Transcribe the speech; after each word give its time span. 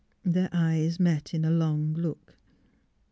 "Their 0.35 0.49
eyes 0.51 0.99
met 0.99 1.31
in 1.31 1.45
a 1.45 1.51
long 1.51 1.93
look. 1.93 2.35